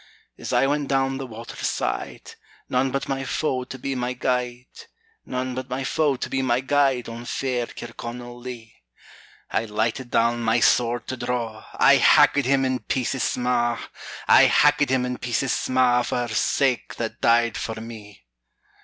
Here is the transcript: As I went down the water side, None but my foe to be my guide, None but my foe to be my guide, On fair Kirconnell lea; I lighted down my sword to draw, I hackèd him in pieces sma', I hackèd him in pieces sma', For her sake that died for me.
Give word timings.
As 0.35 0.51
I 0.51 0.65
went 0.65 0.87
down 0.87 1.19
the 1.19 1.27
water 1.27 1.55
side, 1.63 2.33
None 2.67 2.89
but 2.89 3.07
my 3.07 3.23
foe 3.23 3.65
to 3.65 3.77
be 3.77 3.93
my 3.93 4.13
guide, 4.13 4.65
None 5.27 5.53
but 5.53 5.69
my 5.69 5.83
foe 5.83 6.15
to 6.15 6.27
be 6.27 6.41
my 6.41 6.59
guide, 6.59 7.07
On 7.07 7.23
fair 7.23 7.67
Kirconnell 7.67 8.35
lea; 8.41 8.73
I 9.51 9.65
lighted 9.65 10.09
down 10.09 10.41
my 10.41 10.59
sword 10.59 11.07
to 11.09 11.17
draw, 11.17 11.65
I 11.75 11.99
hackèd 11.99 12.45
him 12.45 12.65
in 12.65 12.79
pieces 12.79 13.21
sma', 13.23 13.77
I 14.27 14.47
hackèd 14.47 14.89
him 14.89 15.05
in 15.05 15.19
pieces 15.19 15.53
sma', 15.53 16.01
For 16.03 16.17
her 16.27 16.33
sake 16.33 16.95
that 16.95 17.21
died 17.21 17.55
for 17.55 17.79
me. 17.79 18.25